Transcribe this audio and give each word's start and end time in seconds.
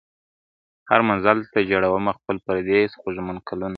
هر 0.89 0.99
منزل 1.09 1.37
ته 1.51 1.59
ژړومه 1.69 2.11
خپل 2.17 2.35
پردېس 2.45 2.91
خوږمن 3.01 3.37
کلونه!. 3.47 3.69